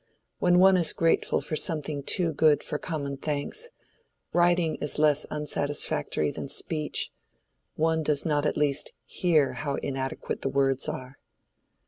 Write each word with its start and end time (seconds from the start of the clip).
When 0.39 0.57
one 0.57 0.77
is 0.77 0.93
grateful 0.93 1.41
for 1.41 1.55
something 1.55 2.01
too 2.01 2.33
good 2.33 2.63
for 2.63 2.79
common 2.79 3.17
thanks, 3.17 3.69
writing 4.33 4.77
is 4.77 4.97
less 4.97 5.25
unsatisfactory 5.29 6.31
than 6.31 6.47
speech—one 6.47 8.01
does 8.01 8.25
not 8.25 8.47
at 8.47 8.57
least 8.57 8.93
hear 9.05 9.53
how 9.53 9.75
inadequate 9.75 10.41
the 10.41 10.49
words 10.49 10.89
are." 10.89 11.19